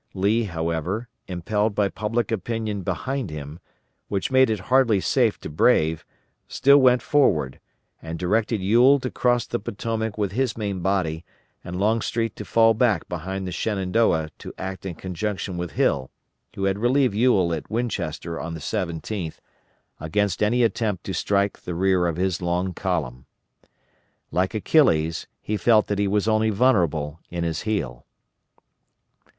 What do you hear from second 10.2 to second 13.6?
his main body and Longstreet to fall back behind the